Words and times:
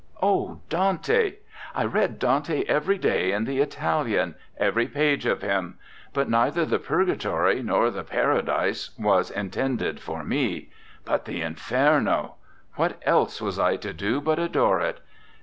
oh, 0.19 0.59
Dante! 0.67 1.33
I 1.75 1.85
read 1.85 2.17
Dante 2.17 2.63
every 2.63 2.97
day 2.97 3.31
in 3.31 3.45
the 3.45 3.59
Italian, 3.59 4.33
every 4.57 4.87
page 4.87 5.27
of 5.27 5.43
him; 5.43 5.77
but 6.11 6.27
neither 6.27 6.65
the 6.65 6.79
Pur 6.79 7.05
gatory 7.05 7.63
nor 7.63 7.91
the 7.91 8.03
Paradise 8.03 8.97
was 8.97 9.29
intended 9.29 9.99
for 9.99 10.23
me. 10.23 10.71
But 11.05 11.25
the 11.25 11.43
Inferno! 11.43 12.33
What 12.77 12.99
else 13.03 13.43
was 13.43 13.59
I 13.59 13.75
to 13.75 13.93
do 13.93 14.19
but 14.19 14.39
adore 14.39 14.81
it? 14.81 15.01